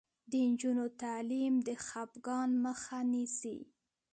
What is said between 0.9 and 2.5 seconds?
تعلیم د خپګان